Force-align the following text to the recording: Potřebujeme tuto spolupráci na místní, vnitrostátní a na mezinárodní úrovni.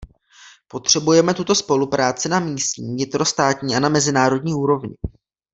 Potřebujeme 0.67 1.33
tuto 1.33 1.55
spolupráci 1.55 2.29
na 2.29 2.39
místní, 2.39 2.87
vnitrostátní 2.87 3.75
a 3.75 3.79
na 3.79 3.89
mezinárodní 3.89 4.53
úrovni. 4.53 4.95